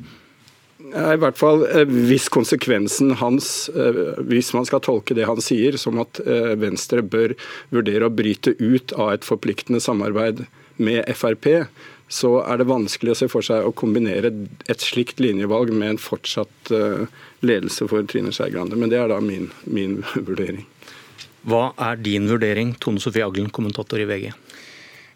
I 0.91 1.19
hvert 1.21 1.37
fall 1.39 1.63
eh, 1.69 1.85
hvis 2.09 2.27
konsekvensen 2.33 3.13
hans, 3.21 3.69
eh, 3.69 3.99
hvis 4.27 4.51
man 4.55 4.65
skal 4.67 4.81
tolke 4.83 5.15
det 5.15 5.27
han 5.29 5.39
sier 5.43 5.77
som 5.79 6.01
at 6.01 6.19
eh, 6.25 6.53
Venstre 6.59 7.03
bør 7.05 7.35
vurdere 7.71 8.09
å 8.09 8.13
bryte 8.13 8.55
ut 8.59 8.93
av 8.97 9.13
et 9.13 9.27
forpliktende 9.27 9.81
samarbeid 9.83 10.43
med 10.81 11.05
Frp, 11.15 11.67
så 12.11 12.33
er 12.43 12.59
det 12.59 12.67
vanskelig 12.67 13.13
å 13.13 13.19
se 13.21 13.29
for 13.31 13.45
seg 13.45 13.63
å 13.63 13.71
kombinere 13.75 14.33
et 14.69 14.83
slikt 14.83 15.21
linjevalg 15.23 15.71
med 15.71 15.93
en 15.93 16.01
fortsatt 16.01 16.71
ledelse 17.39 17.87
for 17.87 18.03
Trine 18.03 18.33
Skei 18.35 18.51
Grande. 18.51 18.75
Men 18.75 18.91
det 18.91 18.99
er 18.99 19.07
da 19.13 19.21
min, 19.23 19.47
min 19.63 20.01
vurdering. 20.27 20.65
Hva 21.47 21.71
er 21.81 21.97
din 21.97 22.27
vurdering, 22.29 22.75
Tone 22.83 23.01
Sofie 23.01 23.25
Aglen, 23.25 23.49
kommentator 23.49 24.01
i 24.03 24.05
VG? 24.09 24.27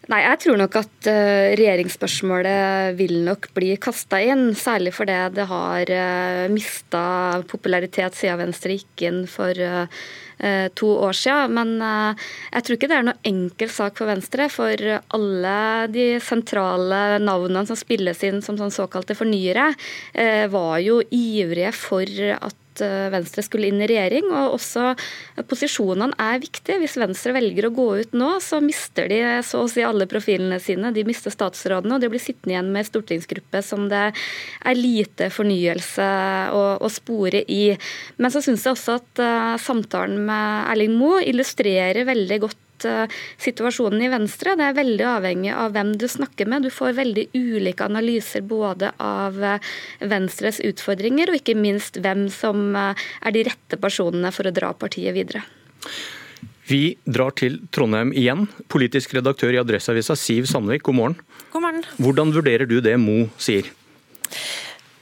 Nei, 0.06 0.20
jeg 0.22 0.38
tror 0.44 0.58
nok 0.60 0.76
at 0.78 1.08
uh, 1.10 1.52
regjeringsspørsmålet 1.58 2.94
vil 2.98 3.16
nok 3.26 3.48
bli 3.56 3.72
kasta 3.82 4.20
inn. 4.22 4.52
Særlig 4.54 4.92
fordi 4.94 5.16
det 5.34 5.46
har 5.50 5.90
uh, 5.90 5.96
eh, 5.96 6.42
mista 6.52 7.02
popularitet 7.50 8.14
siden 8.14 8.38
Venstre 8.44 8.76
gikk 8.76 9.02
inn 9.08 9.24
for 9.30 9.50
uh, 9.50 10.04
to 10.78 10.90
år 11.08 11.16
siden. 11.16 11.56
Men 11.56 11.72
jeg 11.80 12.62
tror 12.62 12.76
ikke 12.76 12.90
det 12.92 12.98
er 13.00 13.06
noe 13.08 13.22
enkel 13.26 13.70
sak 13.72 13.98
for 13.98 14.06
Venstre. 14.12 14.46
For 14.52 14.78
alle 15.16 15.56
de 15.90 16.06
sentrale 16.22 17.00
navnene 17.24 17.64
som 17.66 17.78
spilles 17.80 18.22
inn 18.28 18.38
som 18.44 18.60
sånn 18.60 18.74
såkalte 18.74 19.16
fornyere, 19.16 19.70
var 20.52 20.76
jo 20.84 21.00
ivrige 21.08 21.72
for 21.72 22.20
at 22.36 22.65
Eh, 22.84 23.06
Venstre 23.12 23.44
skulle 23.44 23.70
inn 23.70 23.80
i 23.82 23.88
regjering. 23.90 24.28
og 24.32 24.56
også 24.56 24.94
Posisjonene 25.48 26.16
er 26.20 26.40
viktige. 26.42 26.80
Hvis 26.82 26.96
Venstre 27.00 27.34
velger 27.36 27.68
å 27.68 27.74
gå 27.76 27.88
ut 28.02 28.16
nå, 28.16 28.30
så 28.42 28.60
mister 28.64 29.08
de 29.12 29.20
så 29.46 29.62
å 29.64 29.70
si 29.70 29.84
alle 29.86 30.08
profilene 30.10 30.58
sine. 30.62 30.92
De 30.92 31.06
mister 31.06 31.34
statsrådene, 31.34 31.96
og 31.96 32.04
de 32.04 32.10
blir 32.12 32.22
sittende 32.22 32.56
igjen 32.56 32.72
med 32.74 32.88
stortingsgruppe 32.88 33.62
som 33.64 33.88
det 33.92 34.04
er 34.10 34.78
lite 34.78 35.30
fornyelse 35.32 36.10
å, 36.56 36.64
å 36.80 36.92
spore 36.92 37.44
i. 37.52 37.64
Men 38.20 38.32
så 38.34 38.42
syns 38.44 38.66
jeg 38.66 38.76
også 38.76 39.00
at 39.00 39.24
samtalen 39.62 40.22
med 40.28 40.70
Erling 40.72 40.96
Moe 40.98 41.24
illustrerer 41.26 42.06
veldig 42.08 42.40
godt 42.46 42.62
at 42.86 43.10
uh, 43.10 43.14
situasjonen 43.42 44.02
i 44.06 44.10
Venstre 44.12 44.56
det 44.58 44.66
er 44.66 44.76
veldig 44.76 45.06
avhengig 45.10 45.52
av 45.54 45.74
hvem 45.74 45.94
du 45.98 46.06
snakker 46.10 46.48
med. 46.48 46.66
Du 46.66 46.70
får 46.70 46.96
veldig 46.98 47.28
ulike 47.34 47.86
analyser 47.86 48.44
både 48.46 48.92
av 49.02 49.38
uh, 49.42 49.72
Venstres 50.00 50.60
utfordringer 50.64 51.30
og 51.30 51.40
ikke 51.40 51.56
minst 51.58 52.00
hvem 52.02 52.28
som 52.32 52.76
uh, 52.76 52.92
er 53.22 53.36
de 53.36 53.46
rette 53.48 53.80
personene 53.80 54.32
for 54.34 54.48
å 54.48 54.54
dra 54.54 54.72
partiet 54.76 55.16
videre. 55.16 55.44
Vi 56.66 56.96
drar 57.06 57.30
til 57.38 57.60
Trondheim 57.70 58.10
igjen. 58.16 58.48
Politisk 58.72 59.14
redaktør 59.14 59.54
i 59.54 59.60
Adresseavisa, 59.60 60.16
Siv 60.18 60.48
Sandvik, 60.50 60.82
god 60.88 60.98
morgen. 60.98 61.18
God 61.52 61.62
morgen. 61.62 61.84
Hvordan 62.02 62.34
vurderer 62.34 62.66
du 62.66 62.80
det 62.82 62.96
Mo 62.98 63.28
sier? 63.38 63.68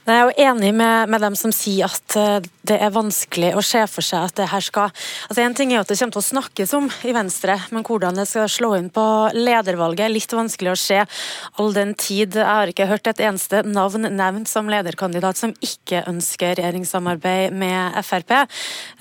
Jeg 0.05 0.21
er 0.21 0.27
jo 0.27 0.51
enig 0.51 0.67
med, 0.77 1.09
med, 1.09 1.23
dem 1.23 1.33
som 1.33 1.49
sier 1.49 1.89
at 1.89 2.13
eh, 2.21 2.43
det 2.65 2.75
er 2.77 2.91
vanskelig 2.93 3.55
å 3.57 3.61
se 3.65 3.79
for 3.89 4.05
seg 4.05 4.27
at 4.27 4.35
det 4.37 4.45
her 4.51 4.61
skal 4.61 4.91
Altså 4.93 5.41
En 5.41 5.55
ting 5.57 5.71
er 5.73 5.81
at 5.81 5.89
det 5.89 5.97
kommer 5.97 6.13
til 6.13 6.21
å 6.21 6.25
snakkes 6.27 6.73
om 6.77 6.89
i 7.09 7.13
Venstre, 7.15 7.55
men 7.73 7.85
hvordan 7.85 8.19
det 8.19 8.27
skal 8.29 8.45
slå 8.51 8.75
inn 8.77 8.91
på 8.93 9.05
ledervalget 9.33 10.05
er 10.05 10.13
litt 10.13 10.35
vanskelig 10.37 10.71
å 10.71 10.77
se 10.77 10.99
all 11.57 11.73
den 11.73 11.95
tid. 11.97 12.37
Jeg 12.37 12.45
har 12.45 12.69
ikke 12.69 12.87
hørt 12.89 13.09
et 13.09 13.23
eneste 13.25 13.63
navn 13.65 14.05
nevnt 14.05 14.49
som 14.49 14.69
lederkandidat 14.69 15.41
som 15.41 15.55
ikke 15.57 16.03
ønsker 16.11 16.53
regjeringssamarbeid 16.59 17.57
med 17.57 17.97
Frp. 18.05 18.35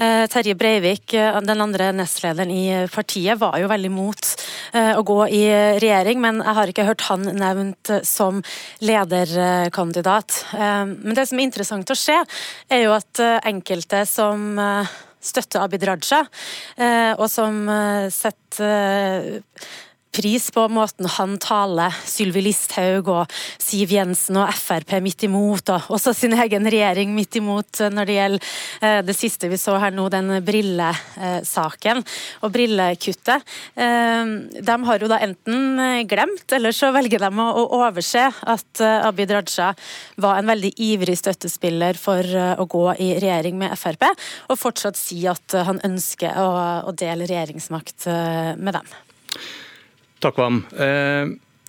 Eh, 0.00 0.24
Terje 0.32 0.56
Breivik, 0.56 1.12
eh, 1.12 1.40
den 1.44 1.64
andre 1.66 1.90
nestlederen 1.96 2.52
i 2.52 2.64
partiet, 2.88 3.36
var 3.44 3.58
jo 3.60 3.68
veldig 3.68 3.92
mot 3.92 4.32
å 4.74 5.02
gå 5.06 5.18
i 5.30 5.42
regjering, 5.78 6.18
men 6.18 6.40
jeg 6.42 6.56
har 6.56 6.70
ikke 6.70 6.86
hørt 6.88 7.04
han 7.06 7.28
nevnt 7.38 7.90
som 8.08 8.40
lederkandidat. 8.82 10.40
Men 11.02 11.16
det 11.16 11.26
som 11.30 11.40
er 11.40 11.48
interessant 11.48 11.90
å 11.90 11.98
se, 11.98 12.16
er 12.72 12.84
jo 12.84 12.94
at 12.96 13.22
eh, 13.22 13.38
enkelte 13.50 14.04
som 14.08 14.58
eh, 14.60 14.94
støtter 15.24 15.64
Abid 15.64 15.86
Raja, 15.88 16.22
eh, 16.76 17.12
og 17.16 17.26
som 17.32 17.64
setter 18.12 19.40
pris 20.14 20.50
på 20.54 20.64
måten 20.70 21.08
han 21.10 21.36
taler 21.42 21.94
Sylvi 22.06 22.44
Listhaug 22.44 23.08
og 23.10 23.32
Siv 23.62 23.92
Jensen 23.94 24.38
og 24.38 24.52
Frp 24.54 24.94
midt 25.02 25.26
imot, 25.26 25.72
og 25.74 25.90
også 25.96 26.14
sin 26.16 26.36
egen 26.38 26.68
regjering 26.70 27.12
midt 27.16 27.38
imot 27.40 27.82
når 27.92 28.08
det 28.08 28.16
gjelder 28.18 28.52
eh, 28.80 29.00
det 29.06 29.16
siste 29.18 29.50
vi 29.50 29.58
så 29.60 29.76
her 29.82 29.94
nå, 29.94 30.06
den 30.12 30.30
brillesaken 30.46 32.02
og 32.44 32.54
brillekuttet. 32.54 33.42
Eh, 33.74 34.34
de 34.70 34.76
har 34.88 35.02
jo 35.02 35.10
da 35.10 35.20
enten 35.24 36.06
glemt, 36.10 36.46
eller 36.54 36.74
så 36.76 36.92
velger 36.94 37.24
de 37.26 37.32
å 37.42 37.66
overse 37.80 38.28
at 38.30 38.84
eh, 38.84 39.08
Abid 39.08 39.34
Raja 39.34 39.72
var 40.22 40.38
en 40.38 40.52
veldig 40.52 40.74
ivrig 40.84 41.18
støttespiller 41.18 41.98
for 41.98 42.22
å 42.24 42.68
gå 42.70 42.84
i 43.02 43.14
regjering 43.18 43.58
med 43.58 43.74
Frp, 43.78 44.06
og 44.50 44.60
fortsatt 44.60 44.98
si 44.98 45.24
at 45.30 45.56
han 45.66 45.82
ønsker 45.86 46.38
å 46.38 46.94
dele 46.94 47.26
regjeringsmakt 47.28 48.06
med 48.60 48.76
dem. 48.76 48.94
Takvam. 50.22 50.62
Eh, 50.72 51.24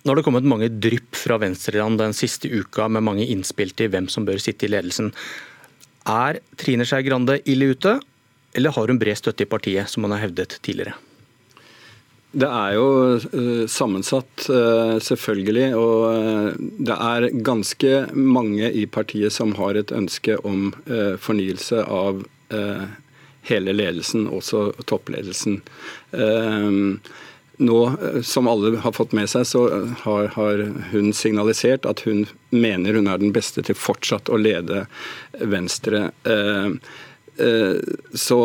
nå 0.06 0.12
har 0.12 0.20
det 0.20 0.24
kommet 0.26 0.46
mange 0.46 0.68
drypp 0.70 1.16
fra 1.18 1.38
venstreland 1.42 1.98
den 1.98 2.14
siste 2.14 2.46
uka 2.46 2.86
med 2.88 3.02
mange 3.02 3.26
innspill 3.26 3.72
til 3.74 3.90
hvem 3.90 4.06
som 4.12 4.26
bør 4.28 4.38
sitte 4.42 4.68
i 4.68 4.70
ledelsen. 4.70 5.10
Er 6.06 6.38
Trine 6.60 6.86
Skei 6.86 7.02
Grande 7.02 7.40
ille 7.50 7.72
ute, 7.74 7.96
eller 8.54 8.70
har 8.76 8.92
hun 8.92 9.00
bred 9.02 9.18
støtte 9.18 9.42
i 9.42 9.50
partiet, 9.50 9.90
som 9.90 10.06
hun 10.06 10.14
har 10.14 10.22
hevdet 10.22 10.60
tidligere? 10.62 10.94
Det 12.36 12.48
er 12.52 12.74
jo 12.76 12.86
uh, 13.16 13.64
sammensatt, 13.70 14.46
uh, 14.52 14.96
selvfølgelig. 15.02 15.68
Og 15.78 16.04
uh, 16.06 16.48
det 16.86 16.96
er 16.96 17.28
ganske 17.46 17.92
mange 18.14 18.70
i 18.70 18.84
partiet 18.86 19.32
som 19.32 19.54
har 19.58 19.78
et 19.80 19.92
ønske 19.94 20.38
om 20.44 20.70
fornyelse 21.22 21.82
av 21.82 22.22
hele 23.46 23.72
ledelsen, 23.74 24.28
også 24.30 24.68
toppledelsen. 24.86 25.58
Nå, 27.56 27.80
eh, 27.86 28.20
som 28.22 28.48
alle 28.48 28.76
har 28.84 28.92
fått 28.92 29.14
med 29.16 29.30
seg, 29.30 29.46
så 29.48 29.66
eh, 29.72 29.92
har, 30.04 30.30
har, 30.36 30.64
hun 30.92 31.12
signalisert 31.16 31.88
at 31.88 32.04
hun 32.08 32.26
mener 32.50 32.98
hun 32.98 33.08
er 33.08 33.22
den 33.22 33.34
beste 33.36 33.64
til 33.64 33.78
fortsatt 33.78 34.28
å 34.28 34.40
lede 34.40 34.86
Venstre. 35.40 36.10
Eh, 36.26 36.74
så 38.16 38.40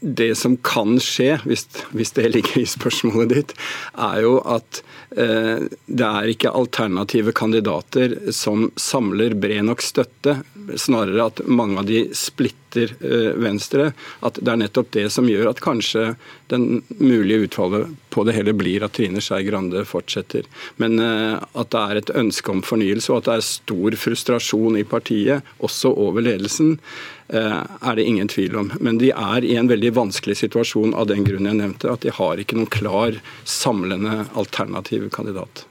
det 0.00 0.34
som 0.34 0.56
kan 0.56 0.98
skje, 1.00 1.38
hvis, 1.48 1.64
hvis, 1.96 2.12
det 2.16 2.28
ligger 2.34 2.60
i 2.60 2.68
spørsmålet 2.68 3.32
ditt, 3.32 3.54
er 3.96 4.20
jo 4.26 4.34
at 4.44 4.82
eh, 5.16 5.66
det 5.86 6.10
er 6.10 6.32
ikke 6.32 6.52
alternative 6.52 7.32
kandidater 7.36 8.18
som 8.34 8.68
samler 8.80 9.36
bred 9.40 9.64
nok 9.66 9.84
støtte. 9.84 10.40
Snarere 10.76 11.30
at 11.30 11.42
mange 11.48 11.80
av 11.80 11.88
de 11.88 12.06
splitter 12.16 12.65
eh, 12.84 13.32
Venstre. 13.40 13.90
At 14.26 14.40
det 14.40 14.52
er 14.52 14.60
nettopp 14.60 14.92
det 14.96 15.08
som 15.14 15.28
gjør 15.30 15.50
at 15.50 15.62
kanskje 15.64 16.14
den 16.52 16.82
mulige 17.00 17.48
utfallet 17.48 17.96
på 18.14 18.24
det 18.26 18.36
hele 18.36 18.54
blir 18.56 18.84
at 18.86 18.94
Trine 18.96 19.22
Skei 19.24 19.42
Grande 19.48 19.84
fortsetter. 19.88 20.46
Men 20.82 21.00
eh, 21.02 21.36
at 21.36 21.72
det 21.74 21.82
er 21.82 22.02
et 22.02 22.14
ønske 22.22 22.52
om 22.52 22.64
fornyelse, 22.66 23.12
og 23.12 23.22
at 23.22 23.30
det 23.30 23.36
er 23.36 23.50
stor 23.50 23.98
frustrasjon 24.00 24.80
i 24.80 24.86
partiet, 24.88 25.46
også 25.64 25.92
over 25.96 26.24
ledelsen, 26.24 26.76
Eh, 27.28 27.62
er 27.80 27.96
det 27.96 28.04
ingen 28.04 28.28
tvil 28.28 28.56
om. 28.56 28.72
Men 28.80 28.98
de 28.98 29.10
er 29.10 29.44
i 29.44 29.56
en 29.58 29.68
veldig 29.68 29.92
vanskelig 29.96 30.36
situasjon 30.38 30.94
av 30.94 31.08
den 31.10 31.24
grunn 31.26 31.48
jeg 31.48 31.58
nevnte, 31.58 31.90
at 31.90 32.06
de 32.06 32.14
har 32.14 32.38
ikke 32.38 32.58
noen 32.58 32.70
klar, 32.70 33.18
samlende 33.42 34.28
alternativ 34.38 35.08
kandidat. 35.14 35.64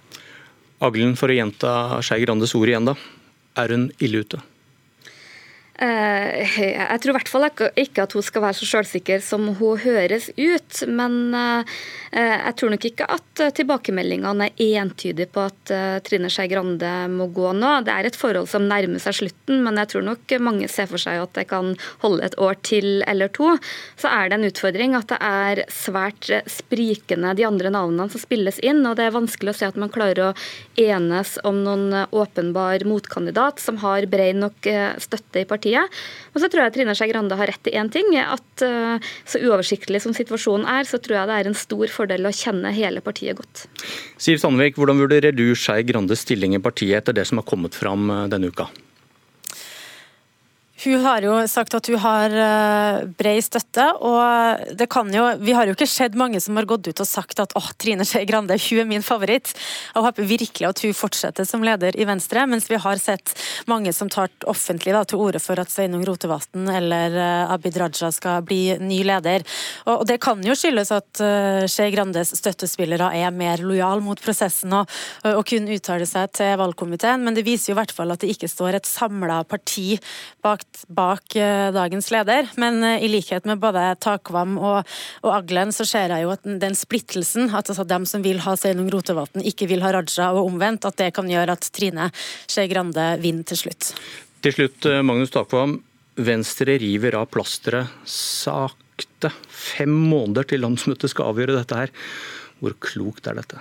Aglen, 0.84 1.16
for 1.16 1.32
å 1.32 1.38
gjenta 1.38 2.02
Skei 2.04 2.20
Grandes 2.26 2.56
ord 2.60 2.72
igjen, 2.72 2.92
da. 2.92 2.98
Er 3.56 3.72
hun 3.72 3.88
ille 4.04 4.26
ute? 4.26 4.42
Eh, 5.76 6.60
jeg 6.72 7.00
tror 7.04 7.12
i 7.12 7.16
hvert 7.18 7.30
fall 7.30 7.46
ikke 7.50 8.06
at 8.06 8.14
hun 8.16 8.24
skal 8.24 8.46
være 8.46 8.56
så 8.62 8.68
selvsikker 8.70 9.20
som 9.24 9.50
hun 9.60 9.82
høres 9.84 10.30
ut. 10.38 10.82
Men 10.88 11.36
eh, 11.36 11.80
jeg 12.16 12.56
tror 12.60 12.72
nok 12.72 12.88
ikke 12.88 13.08
at 13.12 13.44
tilbakemeldingene 13.58 14.50
er 14.54 14.78
entydige 14.80 15.28
på 15.36 15.44
at 15.50 15.74
eh, 15.76 15.98
Trine 16.06 16.32
Skei 16.32 16.48
Grande 16.52 16.92
må 17.12 17.28
gå 17.36 17.52
nå. 17.58 17.74
Det 17.86 17.92
er 17.92 18.08
et 18.08 18.20
forhold 18.20 18.48
som 18.52 18.70
nærmer 18.70 19.04
seg 19.04 19.20
slutten, 19.20 19.64
men 19.66 19.82
jeg 19.82 19.92
tror 19.92 20.08
nok 20.08 20.38
mange 20.46 20.70
ser 20.72 20.88
for 20.92 21.02
seg 21.02 21.20
at 21.20 21.36
det 21.36 21.48
kan 21.52 21.74
holde 22.06 22.24
et 22.24 22.40
år 22.40 22.56
til 22.64 23.04
eller 23.10 23.32
to. 23.36 23.52
Så 24.00 24.12
er 24.12 24.32
det 24.32 24.40
en 24.40 24.48
utfordring 24.48 24.96
at 24.96 25.12
det 25.12 25.20
er 25.20 25.64
svært 25.74 26.32
sprikende 26.52 27.36
de 27.36 27.48
andre 27.48 27.74
navnene 27.74 28.08
som 28.14 28.24
spilles 28.24 28.62
inn, 28.64 28.84
og 28.88 28.96
det 28.96 29.10
er 29.10 29.18
vanskelig 29.18 29.52
å 29.52 29.60
se 29.60 29.68
at 29.68 29.80
man 29.80 29.92
klarer 29.92 30.30
å 30.30 30.32
enes 30.80 31.36
om 31.48 31.60
noen 31.66 32.06
åpenbar 32.16 32.86
motkandidat 32.88 33.60
som 33.64 33.80
har 33.84 34.08
bred 34.12 34.40
nok 34.40 34.68
støtte 35.02 35.44
i 35.44 35.48
partiet 35.48 35.65
partiet. 35.66 35.90
Og 36.34 36.42
så 36.42 36.50
tror 36.50 36.66
jeg 36.66 36.76
Trine 36.76 36.96
Skei 36.96 37.10
Grande 37.12 37.36
har 37.36 37.48
rett 37.48 37.68
i 37.68 37.76
én 37.76 37.90
ting. 37.92 38.16
at 38.18 38.62
uh, 38.62 39.00
Så 39.26 39.40
uoversiktlig 39.40 40.02
som 40.02 40.14
situasjonen 40.14 40.68
er, 40.68 40.84
så 40.84 40.98
tror 40.98 41.18
jeg 41.20 41.28
det 41.28 41.40
er 41.40 41.48
en 41.48 41.58
stor 41.58 41.88
fordel 41.88 42.26
å 42.26 42.34
kjenne 42.34 42.72
hele 42.72 43.02
partiet 43.02 43.38
godt. 43.38 43.68
Siv 44.18 44.38
Sandvik, 44.38 44.78
hvordan 44.78 45.00
vurderer 45.00 45.32
du 45.32 45.56
Skei 45.56 45.84
Grandes 45.84 46.22
stilling 46.22 46.56
i 46.56 46.60
partiet 46.62 47.02
etter 47.02 47.14
det 47.14 47.26
som 47.26 47.40
har 47.42 47.48
kommet 47.48 47.76
fram 47.76 48.10
uh, 48.10 48.28
denne 48.28 48.52
uka? 48.52 48.70
Hun 50.84 51.06
har 51.06 51.24
jo 51.24 51.36
sagt 51.48 51.72
at 51.78 51.88
hun 51.88 52.02
har 52.04 52.34
eh, 52.36 53.06
bred 53.16 53.40
støtte, 53.46 53.86
og 54.04 54.76
det 54.76 54.90
kan 54.92 55.08
jo 55.14 55.24
Vi 55.40 55.54
har 55.56 55.70
jo 55.70 55.76
ikke 55.76 55.88
sett 55.88 56.18
mange 56.20 56.42
som 56.44 56.58
har 56.60 56.68
gått 56.68 56.90
ut 56.90 57.00
og 57.00 57.08
sagt 57.08 57.40
at 57.40 57.56
åh, 57.56 57.70
Trine 57.80 58.04
Skei 58.04 58.26
Grande, 58.28 58.58
hun 58.60 58.82
er 58.84 58.90
min 58.90 59.06
favoritt. 59.06 59.54
Jeg 59.94 60.04
håper 60.04 60.28
virkelig 60.28 60.68
at 60.68 60.82
hun 60.84 60.98
fortsetter 60.98 61.48
som 61.48 61.64
leder 61.64 61.96
i 61.96 62.08
Venstre, 62.08 62.44
mens 62.52 62.68
vi 62.68 62.80
har 62.82 63.00
sett 63.00 63.32
mange 63.72 63.94
som 63.96 64.12
tar 64.12 64.28
offentlig 64.52 64.92
da, 64.98 65.06
til 65.08 65.24
orde 65.24 65.40
for 65.40 65.60
at 65.62 65.72
Sveinung 65.72 66.04
Rotevatn 66.08 66.68
eller 66.68 67.16
eh, 67.24 67.54
Abid 67.56 67.80
Raja 67.80 68.12
skal 68.12 68.44
bli 68.44 68.76
ny 68.84 69.00
leder. 69.08 69.48
Og, 69.88 70.04
det 70.10 70.20
kan 70.22 70.44
jo 70.44 70.58
skyldes 70.58 70.92
at 70.92 71.24
uh, 71.24 71.64
Skei 71.72 71.88
Grandes 71.94 72.34
støttespillere 72.36 73.14
er 73.16 73.32
mer 73.34 73.64
lojal 73.64 74.04
mot 74.04 74.20
prosessen 74.22 74.74
og, 74.76 74.92
og 75.32 75.42
kun 75.48 75.70
uttaler 75.72 76.10
seg 76.10 76.36
til 76.36 76.54
valgkomiteen, 76.60 77.24
men 77.24 77.38
det 77.38 77.46
viser 77.48 77.72
jo 77.72 77.78
i 77.78 77.80
hvert 77.80 77.96
fall 77.96 78.12
at 78.14 78.22
det 78.22 78.34
ikke 78.36 78.52
står 78.52 78.80
et 78.80 78.90
samla 78.90 79.42
parti 79.48 79.96
bak 80.44 80.65
bak 80.88 81.36
eh, 81.36 81.72
dagens 81.74 82.12
leder. 82.12 82.50
Men 82.62 82.84
eh, 82.84 83.04
i 83.06 83.10
likhet 83.12 83.48
med 83.50 83.62
både 83.64 83.84
Takvam 84.04 84.58
og, 84.60 84.96
og 85.24 85.34
Aglen, 85.38 85.74
så 85.76 85.88
ser 85.88 86.14
jeg 86.14 86.26
jo 86.26 86.34
at 86.34 86.46
den 86.46 86.78
splittelsen, 86.78 87.50
at 87.50 87.72
altså 87.72 87.88
dem 87.88 88.08
som 88.10 88.24
vil 88.26 88.42
ha 88.46 88.56
Sveinung 88.60 88.90
Rotevatn, 88.94 89.44
ikke 89.46 89.70
vil 89.72 89.84
ha 89.86 89.94
Raja, 89.96 90.32
og 90.34 90.52
omvendt, 90.52 90.88
at 90.88 91.00
det 91.02 91.12
kan 91.16 91.30
gjøre 91.32 91.58
at 91.58 91.70
Trine 91.76 92.10
Skei 92.46 92.68
Grande 92.72 93.14
vinner 93.24 93.48
til 93.48 93.66
slutt. 93.66 93.94
Til 94.46 94.58
slutt, 94.58 94.90
eh, 94.90 95.04
Magnus 95.06 95.34
Takvam. 95.36 95.80
Venstre 96.16 96.78
river 96.80 97.18
av 97.20 97.28
plasteret 97.28 97.92
sakte. 98.08 99.34
Fem 99.52 99.92
måneder 99.92 100.48
til 100.48 100.64
landsmøtet 100.64 101.12
skal 101.12 101.34
avgjøre 101.34 101.58
dette 101.58 101.80
her. 101.80 101.96
Hvor 102.62 102.78
klokt 102.80 103.28
er 103.28 103.36
dette? 103.42 103.60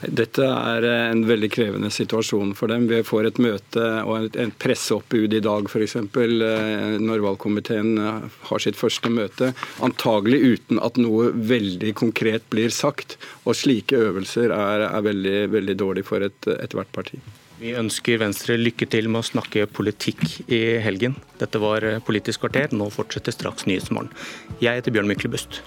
Dette 0.00 0.46
er 0.46 0.84
en 0.88 1.22
veldig 1.28 1.48
krevende 1.52 1.90
situasjon 1.92 2.54
for 2.58 2.72
dem. 2.72 2.88
Vi 2.90 3.02
får 3.06 3.28
et 3.28 3.40
møte 3.42 3.84
og 4.08 4.32
et 4.40 4.56
presseoppbud 4.62 5.36
i 5.36 5.42
dag 5.44 5.68
f.eks. 5.68 5.96
Eh, 6.00 6.96
når 7.02 7.24
valgkomiteen 7.26 7.92
eh, 8.00 8.40
har 8.48 8.64
sitt 8.64 8.78
første 8.78 9.12
møte. 9.12 9.52
Antagelig 9.84 10.40
uten 10.56 10.82
at 10.82 10.98
noe 11.00 11.30
veldig 11.36 11.94
konkret 12.00 12.48
blir 12.52 12.72
sagt. 12.74 13.18
Og 13.44 13.58
slike 13.58 14.00
øvelser 14.08 14.54
er, 14.56 14.88
er 14.88 15.06
veldig, 15.06 15.38
veldig 15.54 15.78
dårlig 15.84 16.06
for 16.08 16.24
ethvert 16.24 16.88
et 16.88 16.96
parti. 16.96 17.22
Vi 17.62 17.76
ønsker 17.78 18.18
Venstre 18.18 18.56
lykke 18.58 18.88
til 18.90 19.06
med 19.12 19.22
å 19.22 19.28
snakke 19.28 19.68
politikk 19.70 20.24
i 20.50 20.80
helgen. 20.82 21.14
Dette 21.38 21.62
var 21.62 21.86
Politisk 22.02 22.42
kvarter, 22.42 22.74
nå 22.74 22.90
fortsetter 22.90 23.36
straks 23.36 23.68
Nyhetsmorgen. 23.70 24.10
Jeg 24.58 24.80
heter 24.80 24.96
Bjørn 24.96 25.12
Myklebust. 25.12 25.62